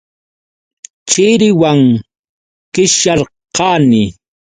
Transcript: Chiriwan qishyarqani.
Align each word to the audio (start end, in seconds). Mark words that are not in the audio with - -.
Chiriwan 1.09 1.81
qishyarqani. 2.73 4.03